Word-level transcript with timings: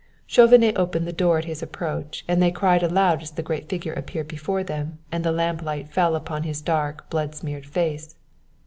Chauvenet 0.25 0.77
opened 0.79 1.05
the 1.05 1.13
door 1.13 1.37
at 1.37 1.45
his 1.45 1.61
approach, 1.61 2.25
and 2.27 2.41
they 2.41 2.49
cried 2.49 2.81
aloud 2.81 3.21
as 3.21 3.29
the 3.29 3.43
great 3.43 3.69
figure 3.69 3.93
appeared 3.93 4.27
before 4.27 4.63
them 4.63 4.97
and 5.11 5.23
the 5.23 5.31
lamplight 5.31 5.89
fell 5.89 6.15
upon 6.15 6.41
his 6.41 6.59
dark 6.59 7.07
blood 7.11 7.35
smeared 7.35 7.67
face. 7.67 8.15